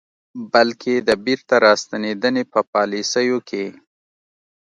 [0.53, 3.65] بلکې د بیرته راستنېدنې په پالیسیو کې